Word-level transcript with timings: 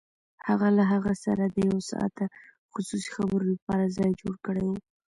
هغه 0.47 0.67
له 0.77 0.83
هغه 0.91 1.13
سره 1.25 1.43
د 1.47 1.57
يو 1.69 1.77
ساعته 1.89 2.25
خصوصي 2.73 3.09
خبرو 3.15 3.45
لپاره 3.53 3.93
ځای 3.97 4.11
جوړ 4.21 4.33
کړی 4.45 4.65
و. 4.69 4.73